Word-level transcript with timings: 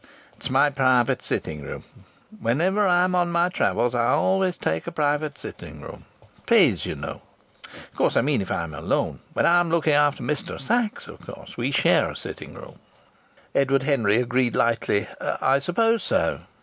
"It's 0.35 0.49
my 0.49 0.71
private 0.71 1.21
sitting 1.21 1.61
room. 1.61 1.83
Whenever 2.39 2.87
I 2.87 3.03
am 3.03 3.13
on 3.13 3.31
my 3.31 3.49
travels 3.49 3.93
I 3.93 4.07
always 4.07 4.57
take 4.57 4.87
a 4.87 4.91
private 4.91 5.37
sitting 5.37 5.79
room. 5.81 6.05
It 6.39 6.47
pays, 6.47 6.87
you 6.87 6.95
know.... 6.95 7.21
Of 7.65 7.93
course 7.95 8.17
I 8.17 8.21
mean 8.21 8.41
if 8.41 8.51
I'm 8.51 8.73
alone. 8.73 9.19
When 9.33 9.45
I'm 9.45 9.69
looking 9.69 9.93
after 9.93 10.23
Mr. 10.23 10.59
Sachs, 10.59 11.07
of 11.07 11.21
course 11.23 11.55
we 11.55 11.69
share 11.69 12.09
a 12.09 12.15
sitting 12.15 12.55
room." 12.55 12.79
Edward 13.53 13.83
Henry 13.83 14.15
agreed 14.17 14.55
lightly: 14.55 15.07
"I 15.39 15.59
suppose 15.59 16.01
so." 16.01 16.39